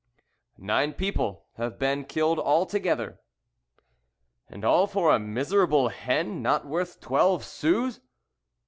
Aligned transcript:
"Nine 0.57 0.93
people 0.93 1.45
have 1.57 1.77
been 1.77 2.05
killed 2.05 2.39
altogether." 2.39 3.19
"And 4.49 4.65
all 4.65 4.87
for 4.87 5.13
a 5.15 5.19
miserable 5.19 5.89
hen 5.89 6.41
not 6.41 6.65
worth 6.65 6.99
twelve 6.99 7.45
sous?" 7.45 7.99